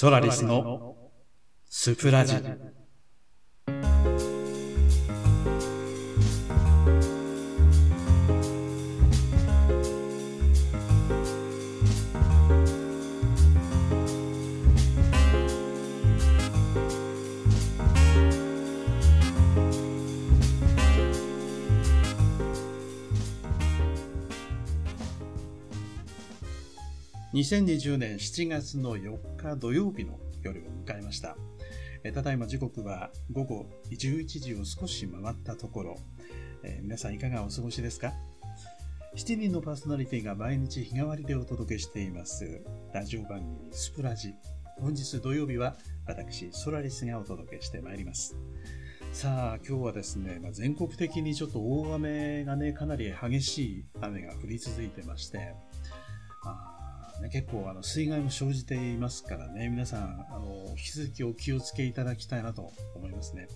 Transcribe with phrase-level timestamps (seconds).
[0.00, 0.96] ソラリスの
[1.66, 2.34] スプラジ。
[27.40, 31.38] 2020年7月の4日土曜日の夜を迎えました。
[32.12, 35.96] ただいま時刻は午後11時を少し回ったところ、
[36.62, 38.12] えー、皆さんいかがお過ごしですか
[39.16, 42.62] ？7人のパーソナリティが毎日日替わりでお届けしています。
[42.92, 44.34] ラジオ番組スプラジ。
[44.78, 45.76] 本日土曜日は
[46.06, 48.36] 私ソラリスがお届けしてまいります。
[49.14, 55.54] さあ今日はですね、まあ、全国的にちょっと大雨がねかなり激しい雨が降り続いてまして。
[56.44, 56.79] あ
[57.20, 63.48] ね、結構あの水害も生じていますからね、皆さん、あの、引き続きお気をつけいただきたいなと思いますね。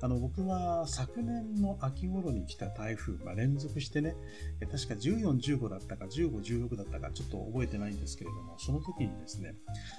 [0.00, 4.14] あの、僕は昨年の秋頃に来た台風、まあ、連続してね、
[4.60, 9.54] 確か14、15だったか、15、16だったか、ちょっと覚えてないんですけれども、その時にですね、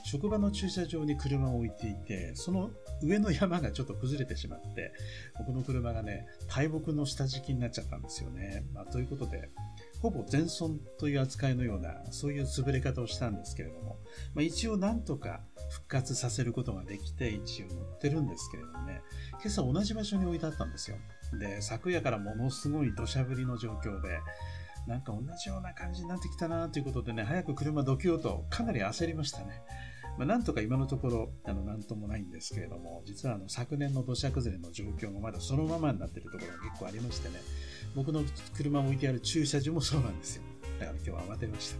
[0.06, 2.72] 職場の駐車場に車を置いていて、その
[3.02, 4.94] 上の山がちょっと崩れてしまって、
[5.38, 8.64] 僕の車がね、大木の下敷きになっちゃったんですよね。
[8.74, 9.50] まあ、ということで、
[10.02, 13.98] ほぼ全損という扱いのような、そういう潰れ方をしたんですけれども、
[14.36, 19.02] まあ、一応なんとか復活させることができて、一応乗ってるんですけれどもね、
[19.34, 20.98] 今朝同じ場所に置いてあったんですよ。
[21.40, 24.20] で、昨夜からものすごい土砂降りの状況で、
[24.88, 29.62] なんか同じような感じになってきたなということでね、早く車どけようとかなり焦りましたね。
[30.18, 37.36] まあ、なんとか今のところ、あの、なんともないんですけれども、実はあの、昨年の土砂崩れの状況もまだそのままになっているところが結構ありましてね、
[37.96, 38.24] 僕の
[38.56, 40.44] 車を置いてある駐車場もそうなんですよ。
[40.80, 41.78] だから今日は慌てました。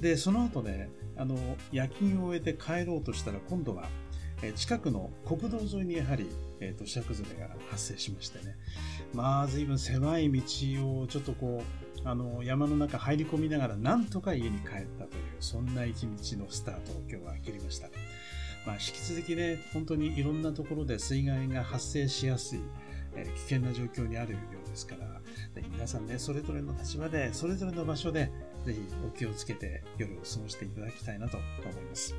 [0.00, 1.36] で、その後ね、あの、
[1.70, 3.88] 夜勤を終えて帰ろうとしたら、今度は、
[4.42, 6.28] え近くの国道沿いにやはり、
[6.60, 8.56] え土砂崩れが発生しましてね。
[9.14, 14.68] まあ、随分狭い道をちょっとこう、あの山の中入り込みながらなんとか家に帰っ
[14.98, 17.88] たというそんな一日のスタートを今日は切りました、
[18.66, 22.60] まあ、引き続きね本当にいろんなところで水害が発生しやすい、
[23.14, 25.20] えー、危険な状況にあるようですから
[25.70, 28.32] 皆さんねそれぞれの立場でそれぞれの場所で
[28.64, 32.14] ぜひお気をつけて夜を過ごしていただきたいなと思います。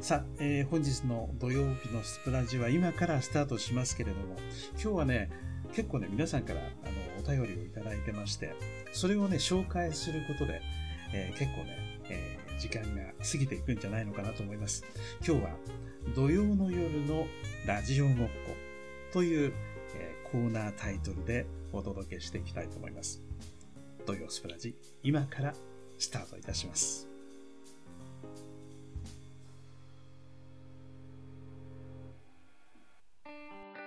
[0.00, 4.34] さあ、えー、本日の土曜日のスプラジは今からスタートしますけれども
[4.72, 5.30] 今日はね
[5.74, 8.54] 結構ね皆さんからあのお便りをいただいてまして
[8.92, 10.60] それをね、紹介することで、
[11.14, 14.84] えー、結構ね、えー、時間が過ぎていくんじゃないのかなと思います。
[15.26, 15.50] 今日は
[16.14, 17.26] 土曜の夜の
[17.66, 18.30] ラジオごっこ
[19.12, 19.52] という、
[19.94, 23.22] えー、コーナータイトルでお届けしていきたいと思います。
[24.06, 25.54] 土曜スプラジ、今から
[25.98, 27.08] スタートいたします。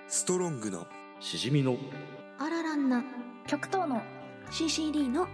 [0.08, 0.88] ストロングの
[1.20, 1.78] しじみの
[2.76, 3.04] あららんな
[3.48, 4.02] 極東の
[4.52, 5.30] CCD の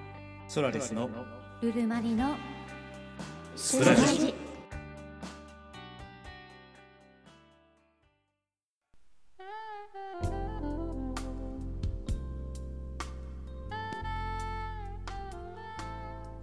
[0.48, 1.10] ソラリスの
[1.60, 2.36] ルルマリの
[3.56, 4.36] スラジ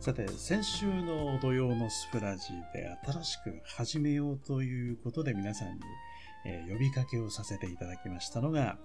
[0.01, 5.75] さて、先週の土曜のスプラジで新しく始めようということで皆さんに、
[6.45, 8.79] えー、呼びかけをさせていただきましたのが、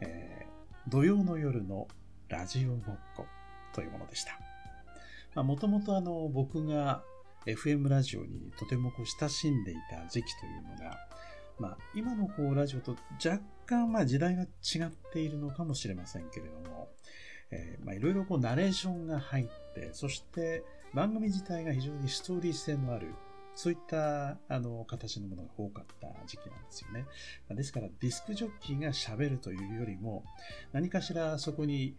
[0.00, 0.41] えー、
[0.88, 1.88] 土曜の夜の
[2.28, 3.26] ラジオごっこ
[3.74, 5.42] というものでした。
[5.42, 7.02] もともとあの僕が
[7.46, 10.98] FM ラジオにとてもこう親しんでいた時期というのが、
[11.58, 14.46] まあ、今のこうラジオと若干まあ時代が違
[14.86, 16.88] っているのかもしれませんけれども、
[17.50, 23.14] え、まあいろいろこうナレーションが入って、そして番組自体が非常にストーリー性のある
[23.54, 27.06] そういったあの形のものが多かった時期なんですよね。
[27.50, 30.24] ですからディスクジョッキーが喋るというよりも
[30.72, 31.96] 何かしらそこに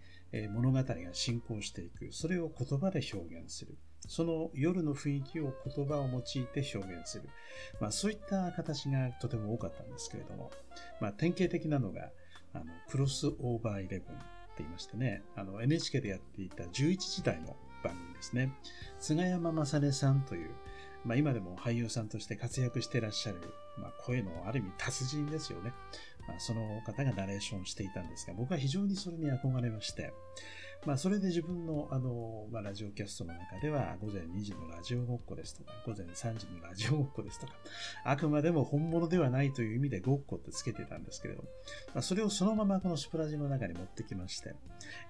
[0.51, 2.11] 物語が進行していく。
[2.11, 3.77] それを言葉で表現する。
[4.07, 7.29] その夜の雰囲気を言葉を用いて表現する。
[7.79, 10.51] まあそういった形がとても多かったんですけれども、
[10.99, 12.09] まあ典型的なのが、
[12.53, 14.25] あの、クロスオーバーイレブンって
[14.57, 18.53] 言いましてね、NHK でやっていた11時台の番組ですね。
[18.99, 20.51] 菅山正音さんという、
[21.05, 25.73] まあ、今でも俳優さんとして活躍してらっしゃる、まあ、声のある意味達人ですよね。
[26.27, 30.13] まあ、その方がナレーションしていたんですが、僕は非常にそれに憧れまして、
[30.85, 37.53] まあ、それで自分の、あの、まあ、ラジオキャストの中では、午前2時のラジオごっこですとか、午前3時のラジオごっこですとか、
[38.03, 41.43] あくまでも本物ではないという意味でごっこってつけてたんですけれど、
[41.93, 44.55] まあ、それをそのままこのスプラジの中に持ってきまして、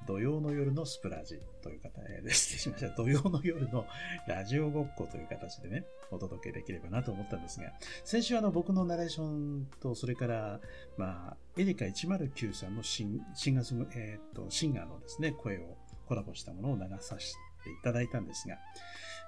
[0.07, 2.89] 土曜の夜のスプラジという方で、失礼しました。
[2.95, 3.85] 土曜の夜の
[4.27, 7.71] ラジオごっこという形でね、お届けできればなと思ったんですが、
[8.03, 10.59] 先週あの僕のナレーションと、それから、
[10.97, 15.62] まあ、エリカ109さんのシンシンガーえー、と、シンガーのですね、声を
[16.07, 17.33] コラボしたものを流させ
[17.63, 18.57] ていただいたんですが、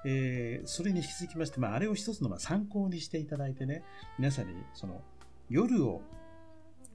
[0.06, 3.84] えー、それに引き続きまして、まあ、あれを一つのま参考にしていただいてね、
[4.20, 5.02] 皆さんにその
[5.50, 6.02] 夜を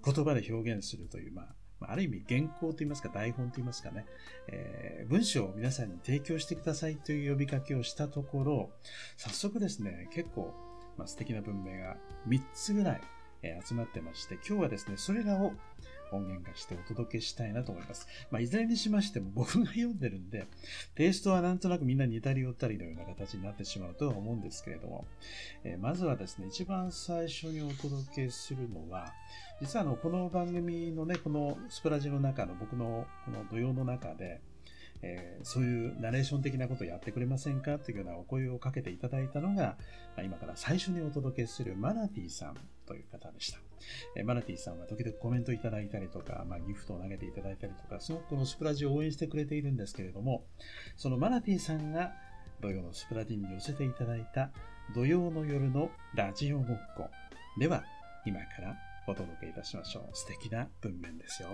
[0.04, 1.46] 言葉で表現するという、まあ、
[1.92, 4.06] ある意味原稿といいますか台本といいますかね、
[4.48, 8.70] えー、文章を皆さんに提供してくださいという呼びかけをしたところ、
[9.16, 10.54] 早速ですね、結構、
[10.96, 11.96] まあ、素敵な文明が
[12.28, 13.00] 3つぐらい、
[13.42, 15.52] え集まってまして、今日はですね、それらを
[16.12, 18.06] 音源化してお届けしたいなと思います。
[18.30, 20.46] まあ、いずれにしましても僕が読んでるんで、
[20.94, 25.06] テイストはなんとなくみんな似たり寄ったりのような形になってしまうとは思うんですけれども、
[25.64, 29.12] えー、まずはですね、一番最初にお届けするのは、
[29.60, 34.40] 実はあの、この番組のね、このスプラジの中の僕のこの土曜の中で、
[35.02, 39.76] えー、そういうナレーション的なことをやってくれませんかというようなお声をかけていただいたのが、
[40.22, 42.56] 今から最初にお届けするマナティさん
[42.86, 43.58] という方でした。
[44.16, 50.44] えマナティさんは時々コメントいただいたりとか、まあ、ギフトを投げていただいたりとか、すごくこのスプラジを応援してくれているんですけれども、
[50.96, 52.12] そのマナティさんが
[52.60, 54.50] 土曜のスプラジに寄せていただいた
[54.94, 56.66] 土曜の夜のラジオごっ
[56.96, 57.08] こ
[57.58, 57.84] では、
[58.26, 58.76] 今から
[59.08, 60.10] お届けいたしましょう。
[60.12, 61.48] 素敵な文面ですよ。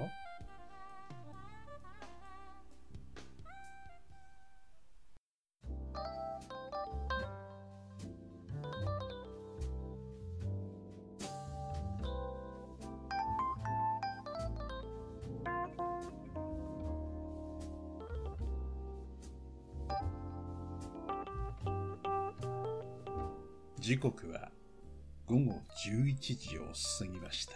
[26.26, 26.62] 1時を
[26.98, 27.52] 過ぎました。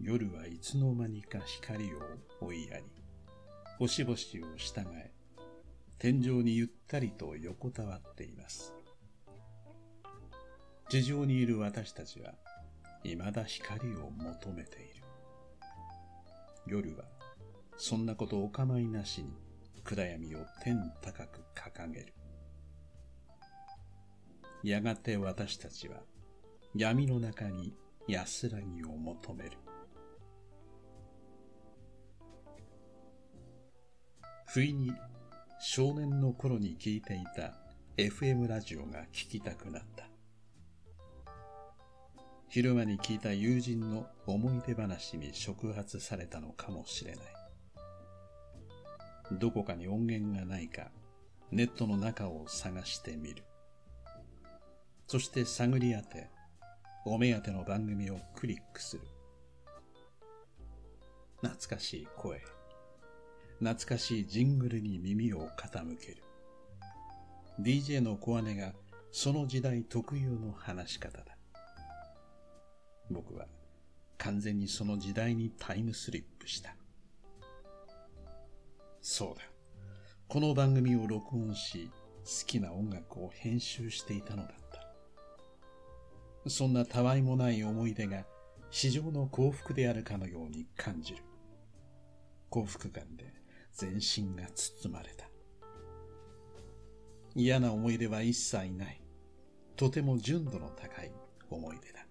[0.00, 1.98] 夜はいつの間にか光を
[2.40, 2.84] 追いやり、
[3.78, 5.10] 星々を従え、
[5.98, 8.72] 天井にゆったりと横たわっています。
[10.88, 12.32] 地上にいる私たちは、
[13.02, 15.04] 未だ光を求めている。
[16.66, 17.04] 夜は、
[17.76, 19.28] そんなことお構いなしに
[19.84, 22.14] 暗闇を天高く掲げる。
[24.62, 26.00] やがて私たちは
[26.74, 27.74] 闇の中に
[28.06, 29.58] 安らぎを求める。
[34.46, 34.92] 不意に
[35.60, 37.54] 少年の頃に聞いていた
[37.96, 40.08] FM ラジオが聞きたくなった。
[42.48, 47.24] 昼間に聞いた友人の思い出話に触発されたのかもしれない。
[49.38, 50.90] どこかに音源がないか、
[51.50, 53.44] ネットの中を探してみる。
[55.08, 56.30] そして探り当て、
[57.04, 59.02] お目当ての番組をクリックする。
[61.40, 62.42] 懐かしい声、
[63.58, 66.22] 懐かしいジングルに耳を傾ける。
[67.60, 68.72] DJ の小姉が
[69.12, 71.24] その時代特有の話し方だ。
[73.10, 73.46] 僕は
[74.18, 76.76] 完全にその時代にタイムスリップした。
[79.00, 79.42] そうだ。
[80.28, 81.90] この番組を録音し、
[82.24, 84.54] 好きな音楽を編集していたのだ。
[86.46, 88.24] そんなたわいもない思い出が
[88.70, 91.22] 市場の幸福であるかのように感じる。
[92.48, 93.32] 幸福感で
[93.72, 95.26] 全身が包まれた。
[97.34, 99.00] 嫌な思い出は一切ない。
[99.76, 101.12] とても純度の高い
[101.48, 102.06] 思い出だ。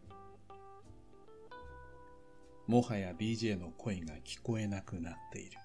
[2.67, 5.57] もはや DJ の声が聞こえなくなっている。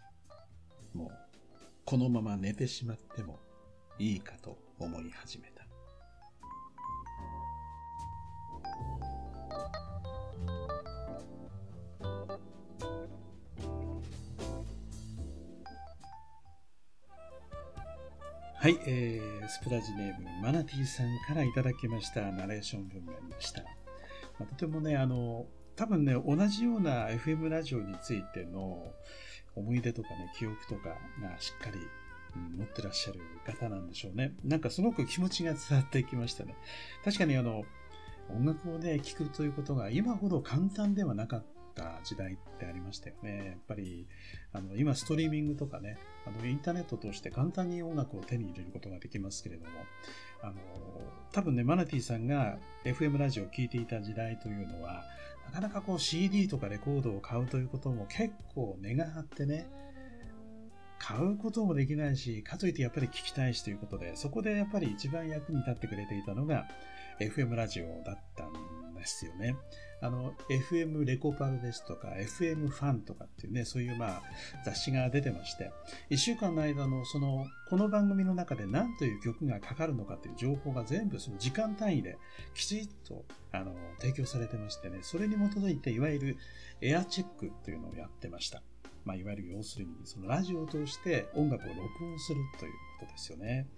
[0.94, 1.10] もう、
[1.84, 3.38] このまま寝てしまっても
[3.98, 5.53] いいかと思い始めた。
[18.64, 23.61] はい、えー、スプラジネームマナティさんからいただきましたナレーション文面でした。
[23.61, 23.68] ま
[24.40, 25.44] あ、とてもね、あの、
[25.76, 28.78] 多分ね、同じような FM ラジオについての
[29.54, 31.78] 思い出とかね、記憶とかがしっかり、
[32.37, 34.33] うん、持ってらっしゃる方なんでしょうね。
[34.42, 36.56] なんかすごく気持ちが伝わってきましたね。
[37.04, 37.64] 確かにあの、
[38.30, 43.46] 音楽をね、聴くということが今ほど簡単ではなかった時代ってありましたよね。
[43.46, 44.06] やっぱり、
[44.52, 49.70] あの、今ストリーミングとかね、あの、インターネットを通して簡単に音楽を手に入れることができますけれども、
[50.42, 50.54] あの、
[51.32, 55.04] 多分ね、マナティさんが FM ラジオを聴いていた時代というのは、
[55.46, 59.68] なかなかこう CD とかレコードを買うということも結構値が張ってね、
[60.98, 66.66] 買うこともできないし、かといってやっぱり聞きたいしということで、そこでやっぱり一番役に立ってくれていたのが
[67.20, 69.54] FM ラジオだったんですよね。
[70.00, 74.23] あの、FM レコパルですとか、FM ファンとかっていうね、そういうまあ
[74.64, 75.73] 雑誌が出てまして、
[76.11, 82.18] 一週間の間のその、この番組の中で何という曲がかかるのかっていう情報が全部その時間単位で
[82.54, 86.37] きちっとあの提供されてましてね、それに基づいていわゆる
[86.80, 88.62] エアチェックというのをやってました。
[89.04, 93.68] まあ、いわゆる要するに、そのラジオを通して音楽を録音するということですよね。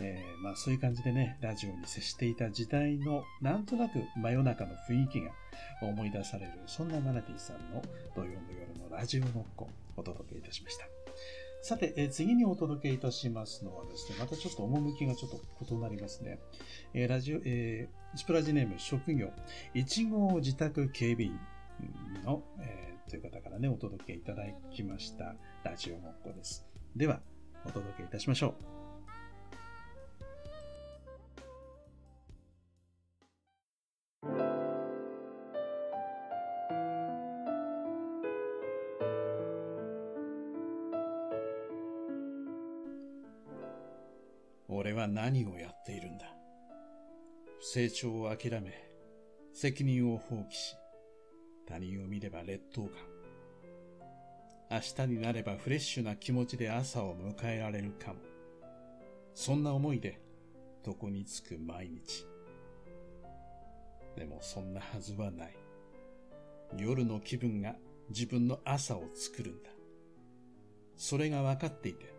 [0.00, 5.30] えー、まあ、そういう感じでね、ラジオに接していた時代の、なんとなく真夜中の雰囲気が
[5.82, 7.82] 思い出される、そんなマナティさんの
[8.14, 10.86] 土曜の夜のラジオごっこ、お届けいたしました。
[11.62, 16.38] さて、えー、次にお届けいたしますのはですね、またちょっと趣がちょっと異なりますね。
[16.92, 19.30] えー、ラジオ、えー、スプラジネーム職業、
[19.74, 21.38] 1号自宅警備員
[22.24, 26.66] の、えーという方からね、お届けいただきましたラジオごっこです。
[26.96, 27.20] では、
[27.64, 28.83] お届けいたしましょう。
[44.68, 46.26] 俺は何をやっているんだ。
[47.60, 48.72] 成長を諦め、
[49.52, 50.76] 責任を放棄し、
[51.66, 52.92] 他人を見れば劣等感。
[54.70, 58.20] 明日になればフレッシュな気持ちで朝を迎えられるかも。
[59.34, 60.20] そんな思いで
[60.86, 62.26] 床につく毎日。
[64.16, 65.56] でもそんなはずはない。
[66.76, 67.74] 夜の気分が
[68.08, 69.70] 自分の朝を作るんだ。
[70.96, 72.13] それが分かっていて、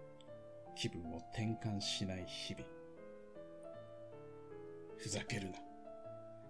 [0.76, 2.66] 気分を転換しない日々。
[4.98, 5.58] ふざけるな。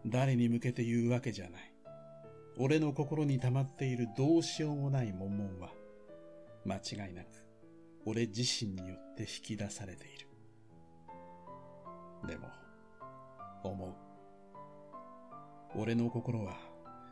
[0.06, 1.72] 誰に向けて言うわけじゃない。
[2.58, 5.72] 俺の心に溜まっているどうしようもない悶々は、
[6.66, 7.46] 間違いなく
[8.06, 10.28] 俺自身によって引き出されている。
[12.28, 12.48] でも、
[13.64, 13.94] 思う。
[15.76, 16.56] 俺の心は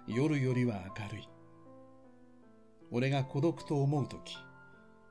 [0.07, 1.29] 夜よりは明るい。
[2.91, 4.37] 俺が孤独と思うとき、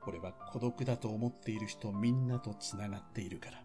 [0.05, 3.63] 俺は孤独だと思っている人みんなと繋がっているから。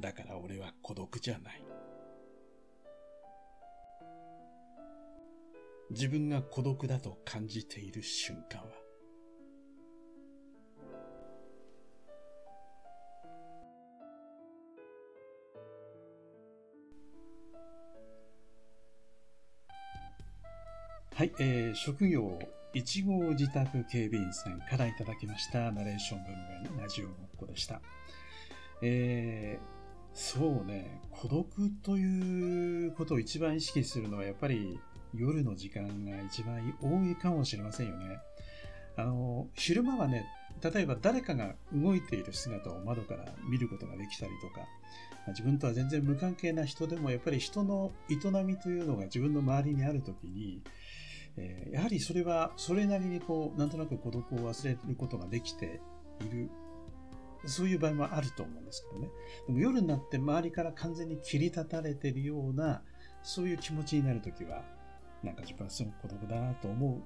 [0.00, 1.62] だから俺は孤独じゃない。
[5.90, 8.66] 自分が孤独だと感じている瞬間は、
[21.12, 22.38] はい、えー、職業
[22.74, 26.22] 1号自宅警備員さんからいただきましたナレーション
[26.62, 27.80] 文面ラジオごっこでした。
[28.80, 29.66] えー、
[30.14, 31.46] そうね、孤独
[31.82, 34.78] ということを一番意識するのはやっぱり
[35.12, 38.18] 夜の時間が一番多いかもしれませんよね。
[38.96, 40.26] あの、昼間はね、
[40.62, 44.68] 例えば誰かが動いている姿を窓から見ることができたりとか、
[45.28, 50.62] 自分とは全然無関係な人でもやっぱり人の営みというのが自分の周りにあるときに、
[51.40, 55.80] えー、やはりそれはそれなりにこう、なんとなく孤独を忘れることができて
[56.20, 56.50] いる、
[57.46, 59.08] そういう場合もあると思うんですけどね。
[59.46, 62.82] でも夜になって周りから完全に切り立たれてるような、
[63.22, 64.62] そういう気持ちになるときは、
[65.22, 67.02] なんか自分はすごく孤独だなと思う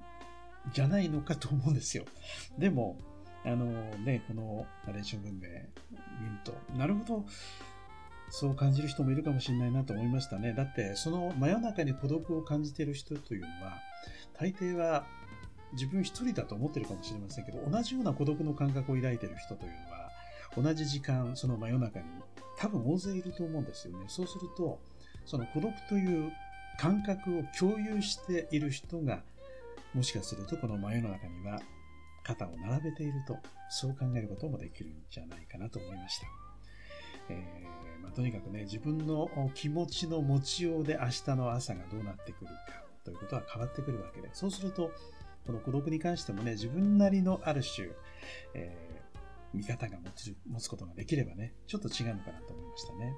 [0.73, 2.05] じゃないのかと思うんですよ。
[2.57, 2.97] でも、
[3.45, 3.65] あの
[3.97, 5.61] ね、このナレーション文明見る
[6.43, 7.25] と、なるほど、
[8.29, 10.53] そう感じる人もいるかもしれないなと思いましたね。
[10.53, 13.77] だって、その真夜中に孤独を感じてる人というのは、
[14.39, 15.05] 大抵は
[15.73, 20.11] 自分一人だと思ってるかもしれませんけど、同じような孤独の感覚を抱いている人というのは、
[20.55, 22.05] 同じ時間、その真夜中に
[22.57, 24.05] 多分大勢いると思うんですよね。
[24.07, 24.79] そうすると、
[25.25, 26.31] その孤独という
[26.79, 29.23] 感覚を共有している人が、
[29.93, 31.61] もしかするとこの真夜中には
[32.23, 33.37] 肩を並べていると、
[33.69, 36.27] そう考えることもできるんじゃないかなと思いました。
[37.29, 44.91] えー、まあ、とにかくね、自分の気持ちの持ちようで明日の朝がどうなってくるかということは変わってくるわけで、そうすると、
[45.45, 47.89] この孤独に関してもね、自分なりのある種、
[48.55, 53.13] えー、見方が持つ持つことができればね、ちょっと違うのかなと思いましたね。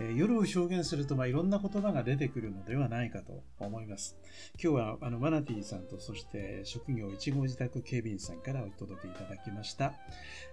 [0.00, 4.18] えー、夜を表現すると、まあ、いろんな言葉が出てくるのではないかと思います。
[4.60, 9.94] 今日はあのマナティさんと、そして職業1号自宅警備員さんからお届けいただきました。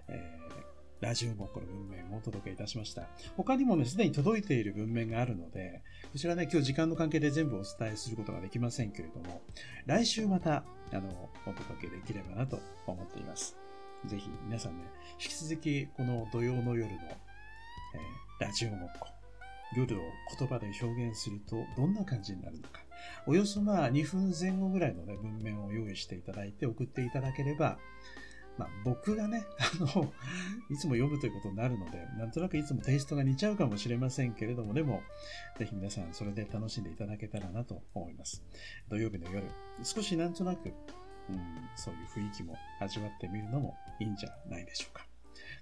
[0.08, 0.69] えー
[1.00, 3.08] ラジオもこの文面をお届けいたしました。
[3.34, 9.40] 他にもね、すでに届いている文面があるので、こちらね、今日時間の関係で全部お伝えすることができませんけれども、
[9.86, 13.56] 来週また、あの、お届けできればなと思っています。
[14.04, 19.08] ぜひ皆さんね、引き続きこの土曜の夜の、えー、ラジオごっこ、
[19.74, 20.02] 夜を
[20.38, 22.80] 言葉で表現するとどんな感じになるのか。
[23.26, 27.78] およそまあ2分前後ぐらいのね、文面を用意していただいて送っていただければ、
[28.60, 30.12] まあ、僕がね、 あの、
[30.68, 35.00] いつも読むということになるので、なんとなくいつもテイストが似ちゃうかもしれませんけれども、でも、
[35.58, 38.44] ぜひ皆さんそれで楽しんでいただけたらなと思います。
[38.90, 39.48] 土曜日の夜、
[39.82, 41.38] 少しなんとなく、うん、
[41.74, 45.06] そういう雰囲気も味わってみるのもいいんじゃないでしょうか。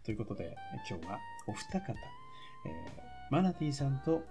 [0.02, 0.56] ということで、
[0.90, 4.24] 今日はお二方、えー、マナティさんと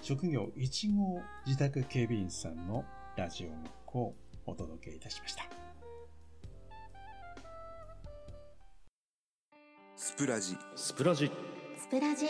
[0.00, 4.14] 職業1号自宅警備員さんのラジオごっこを
[4.46, 5.63] お届けいたしました。
[10.06, 10.54] スプラジ。
[10.76, 11.32] スプラジ。
[11.78, 12.26] スプラジ。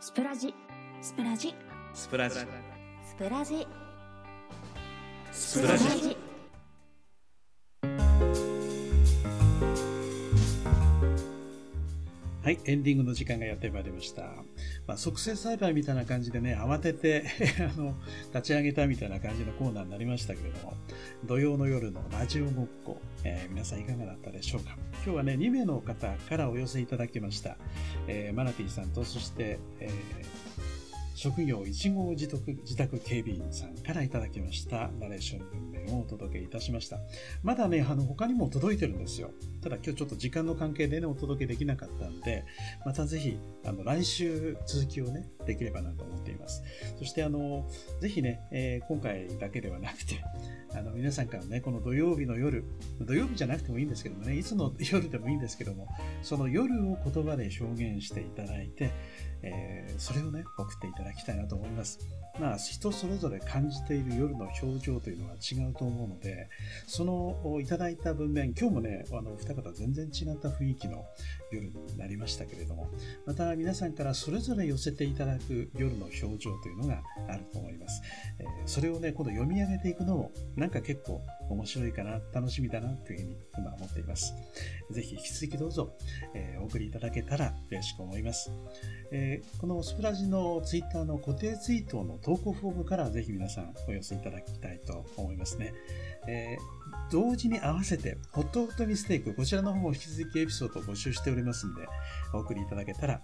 [0.00, 0.52] スプラジ。
[1.00, 1.54] スプラジ。
[1.94, 2.38] スプラジ。
[3.04, 3.68] スプラジ。
[5.30, 6.16] スプラジ。
[12.42, 14.24] はい、エンディングの時間がやってまいりました。
[14.86, 17.24] まあ、促成栽培みたいな感じでね、慌てて
[17.76, 17.94] あの、
[18.34, 20.74] 立ち上げたみたいな感じのコーナーになりましたけれども、
[21.24, 24.76] 土曜の夜のラジオごっこ、えー、皆さんいかがだったでしょうか？
[25.04, 27.56] 今日はね、2名の方からお寄せいただきました。
[28.08, 29.90] えー、マナティさんと、そして、えー
[31.14, 36.98] 職業1号自宅自宅警備員さんからいただきましたナレーション文面をお届けいたしました。
[37.42, 39.30] まだね、あの他にも届いてるんですよ。
[39.62, 42.44] ただ今日ちょっと時間の関係でね、お届けできなかったんで、
[42.84, 46.62] またぜひ、あの来週続きをね、できればなと思っています。
[46.98, 47.68] そしてあの、
[48.00, 50.22] ぜひね、えー、今回だけではなくて、
[50.74, 52.64] あの皆さんからね、この土曜日の夜、
[53.00, 55.88] 土曜日じゃなくてもいいんですけどもね、いつの夜でもいいんですけども、
[56.22, 58.90] その夜を言葉で表現していただいて、
[59.42, 62.00] えー、それをね、送っていただきたいなと思います。
[62.40, 66.48] まあ、人それぞれ感じている夜の表情というのは違うと思うので、
[66.86, 71.04] そのいただいた文面、今日もね、あの、二方全然違った雰囲気の
[71.54, 72.90] 夜になりましたけれども、
[73.26, 78.02] また皆さんからそれぞれ寄せていただく夜の表情というのがあると思います。
[78.38, 84.34] えー、それをね、今度読み上げていくのも、なんか結構面白いかな、楽しみだなというふうに今思っています。
[84.90, 85.96] ぜひ引き続きどうぞ、
[86.34, 88.50] えー、お送りいただけたら嬉しく思います。
[89.12, 95.72] えー、このスプラジのツイッターの固定ツイートの投稿フォームからぜひ皆さんお寄せいただきたいと思いますね。
[96.26, 101.86] えー、同時に合わせて、ホットホットミステイク、こちらの方も引き続きエピソードを募集しておりますますんで、
[102.32, 103.20] お送りいただけたら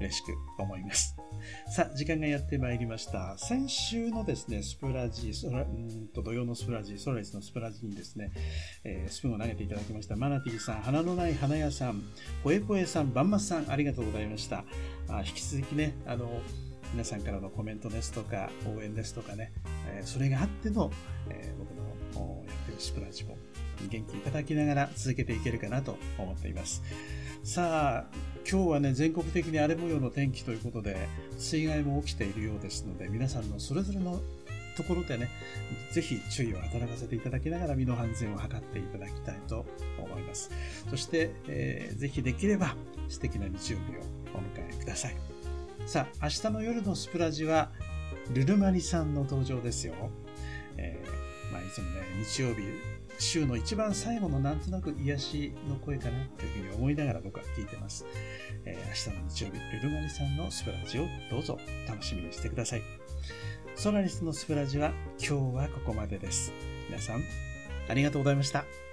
[0.00, 1.16] 嬉しく思います。
[1.68, 3.36] さあ、時間がやってまいりました。
[3.38, 8.32] 先週のですね、スプラジー、うんと土曜のスプラジー、ソラリスのスプラジーにですね、
[8.84, 10.16] えー、スプーンを投げていただきました。
[10.16, 12.02] マナティさん、花のない花屋さん、
[12.42, 14.64] ポエポエさん、バンマスさん、ありがとうございました。
[15.08, 16.40] あ引き続きね、あの、
[16.92, 19.52] 皆さんからのコメントですとか、応援ですとかね、
[19.88, 20.90] えー、それがあっての、
[21.28, 23.36] えー、僕のやってるスプラジも
[23.88, 26.82] 元気いただきながら続けていけるかなと思っています。
[27.42, 28.16] さあ、
[28.50, 34.20] 今日はね、全国的に荒れ模様の天気ということで、水害も起きているようですので、皆さんのそれぞれの
[34.76, 35.28] ところでね、
[35.92, 39.66] ぜひ注意を働かせていただきながら身の安全を図っていただきたいと
[39.98, 40.50] 思います。
[40.90, 42.76] そして、えー、ぜひできれば
[43.08, 44.00] 素敵な日曜日を
[44.34, 45.16] お迎えください。
[45.86, 47.70] さあ、明日の夜のスプラジは、
[48.32, 49.94] ルルマニさんの登場ですよ。
[50.76, 51.23] えー、
[51.74, 52.62] つもね、日曜日、
[53.18, 58.06] 週の一番最後のなんとなく癒しの声かなというふうに思いながら僕は聞いてます。
[58.64, 61.58] えー、明日の日曜日、ルルマリさんのスプラジをどうぞ
[61.88, 62.82] 楽しみにしてください。
[63.74, 66.52] ソラリスのスプラジは今日はここまでです。
[66.88, 67.22] 皆さん、
[67.88, 68.83] ありがとうございました。